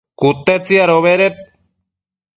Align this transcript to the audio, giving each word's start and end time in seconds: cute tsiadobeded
cute 0.19 0.55
tsiadobeded 0.65 1.35